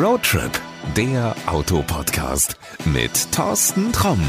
Roadtrip, 0.00 0.50
der 0.96 1.36
Autopodcast 1.46 2.56
mit 2.86 3.30
Thorsten 3.30 3.92
Tromm. 3.92 4.20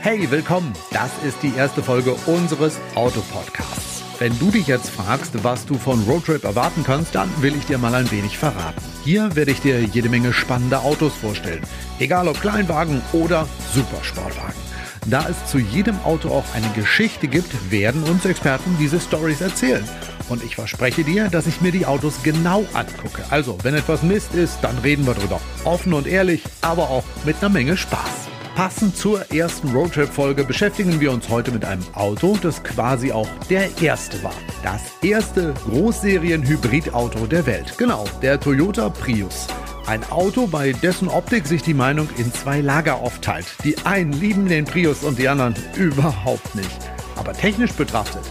Hey, 0.00 0.30
willkommen. 0.30 0.72
Das 0.92 1.10
ist 1.26 1.42
die 1.42 1.54
erste 1.54 1.82
Folge 1.82 2.14
unseres 2.24 2.78
Autopodcasts. 2.94 4.02
Wenn 4.18 4.38
du 4.38 4.50
dich 4.50 4.66
jetzt 4.66 4.88
fragst, 4.88 5.44
was 5.44 5.66
du 5.66 5.74
von 5.74 6.02
Roadtrip 6.04 6.44
erwarten 6.44 6.84
kannst, 6.86 7.14
dann 7.14 7.30
will 7.42 7.54
ich 7.54 7.66
dir 7.66 7.76
mal 7.76 7.94
ein 7.94 8.10
wenig 8.10 8.38
verraten. 8.38 8.80
Hier 9.04 9.36
werde 9.36 9.50
ich 9.50 9.60
dir 9.60 9.82
jede 9.82 10.08
Menge 10.08 10.32
spannende 10.32 10.78
Autos 10.80 11.12
vorstellen. 11.12 11.66
Egal 11.98 12.26
ob 12.26 12.40
Kleinwagen 12.40 13.02
oder 13.12 13.46
Supersportwagen. 13.74 14.70
Da 15.06 15.28
es 15.28 15.50
zu 15.50 15.58
jedem 15.58 16.00
Auto 16.00 16.30
auch 16.30 16.54
eine 16.54 16.70
Geschichte 16.70 17.28
gibt, 17.28 17.70
werden 17.70 18.04
uns 18.04 18.24
Experten 18.24 18.74
diese 18.78 18.98
Stories 18.98 19.42
erzählen. 19.42 19.84
Und 20.30 20.44
ich 20.44 20.54
verspreche 20.54 21.02
dir, 21.02 21.28
dass 21.28 21.48
ich 21.48 21.60
mir 21.60 21.72
die 21.72 21.86
Autos 21.86 22.22
genau 22.22 22.64
angucke. 22.72 23.24
Also, 23.30 23.58
wenn 23.64 23.74
etwas 23.74 24.02
Mist 24.02 24.34
ist, 24.34 24.58
dann 24.62 24.78
reden 24.78 25.04
wir 25.04 25.14
drüber. 25.14 25.40
Offen 25.64 25.92
und 25.92 26.06
ehrlich, 26.06 26.44
aber 26.60 26.88
auch 26.88 27.04
mit 27.24 27.36
einer 27.40 27.48
Menge 27.48 27.76
Spaß. 27.76 28.28
Passend 28.54 28.96
zur 28.96 29.30
ersten 29.32 29.70
Roadtrip-Folge 29.70 30.44
beschäftigen 30.44 31.00
wir 31.00 31.12
uns 31.12 31.28
heute 31.28 31.50
mit 31.50 31.64
einem 31.64 31.82
Auto, 31.94 32.38
das 32.40 32.62
quasi 32.62 33.10
auch 33.10 33.28
der 33.48 33.70
erste 33.80 34.22
war. 34.22 34.34
Das 34.62 34.82
erste 35.02 35.52
Großserien-Hybridauto 35.68 37.26
der 37.26 37.46
Welt. 37.46 37.74
Genau, 37.76 38.04
der 38.22 38.38
Toyota 38.38 38.88
Prius. 38.88 39.48
Ein 39.86 40.08
Auto, 40.10 40.46
bei 40.46 40.72
dessen 40.72 41.08
Optik 41.08 41.46
sich 41.46 41.62
die 41.62 41.74
Meinung 41.74 42.08
in 42.18 42.32
zwei 42.32 42.60
Lager 42.60 42.96
aufteilt. 42.96 43.46
Die 43.64 43.76
einen 43.84 44.12
lieben 44.12 44.46
den 44.46 44.64
Prius 44.64 45.02
und 45.02 45.18
die 45.18 45.28
anderen 45.28 45.54
überhaupt 45.76 46.54
nicht. 46.54 46.78
Aber 47.16 47.32
technisch 47.32 47.72
betrachtet 47.72 48.22